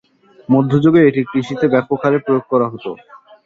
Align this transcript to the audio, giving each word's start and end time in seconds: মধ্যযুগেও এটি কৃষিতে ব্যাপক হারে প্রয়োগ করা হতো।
মধ্যযুগেও 0.49 1.07
এটি 1.09 1.21
কৃষিতে 1.31 1.65
ব্যাপক 1.73 1.99
হারে 2.03 2.19
প্রয়োগ 2.25 2.43
করা 2.51 2.67
হতো। 2.73 2.91